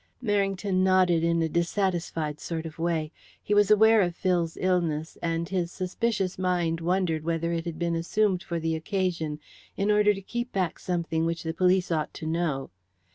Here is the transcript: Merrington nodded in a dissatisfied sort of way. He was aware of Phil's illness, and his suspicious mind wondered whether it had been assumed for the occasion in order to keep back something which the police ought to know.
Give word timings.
Merrington 0.23 0.77
nodded 0.77 1.23
in 1.23 1.43
a 1.43 1.47
dissatisfied 1.47 2.39
sort 2.39 2.65
of 2.65 2.79
way. 2.79 3.11
He 3.43 3.53
was 3.53 3.69
aware 3.69 4.01
of 4.01 4.15
Phil's 4.15 4.57
illness, 4.59 5.15
and 5.21 5.47
his 5.47 5.71
suspicious 5.71 6.39
mind 6.39 6.81
wondered 6.81 7.23
whether 7.23 7.51
it 7.51 7.65
had 7.65 7.77
been 7.77 7.93
assumed 7.93 8.41
for 8.41 8.59
the 8.59 8.73
occasion 8.75 9.39
in 9.77 9.91
order 9.91 10.15
to 10.15 10.21
keep 10.23 10.51
back 10.51 10.79
something 10.79 11.23
which 11.27 11.43
the 11.43 11.53
police 11.53 11.91
ought 11.91 12.15
to 12.15 12.25
know. 12.25 12.71